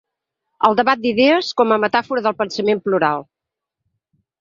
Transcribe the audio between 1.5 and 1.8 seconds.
com a